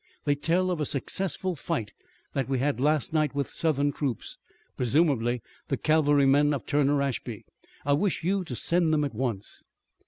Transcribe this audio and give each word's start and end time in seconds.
They 0.23 0.33
tell 0.33 0.71
of 0.71 0.79
a 0.81 0.85
successful 0.87 1.55
fight 1.55 1.91
that 2.33 2.49
we 2.49 2.57
had 2.57 2.79
last 2.79 3.13
night 3.13 3.35
with 3.35 3.51
Southern 3.51 3.91
troops, 3.91 4.39
presumably 4.75 5.43
the 5.67 5.77
cavalrymen 5.77 6.55
of 6.55 6.65
Turner 6.65 7.03
Ashby. 7.03 7.45
I 7.85 7.93
wish 7.93 8.23
you 8.23 8.43
to 8.45 8.55
send 8.55 8.95
them 8.95 9.03
at 9.03 9.13
once." 9.13 9.61